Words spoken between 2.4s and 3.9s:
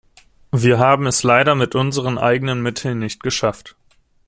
Mitteln nicht geschafft.